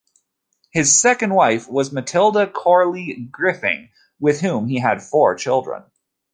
His 0.71 0.99
second 0.99 1.31
wife 1.35 1.69
was 1.69 1.91
Matilda 1.91 2.47
Coley 2.47 3.27
Griffing, 3.29 3.89
with 4.19 4.41
whom 4.41 4.67
he 4.67 4.79
had 4.79 5.03
four 5.03 5.35
children. 5.35 5.83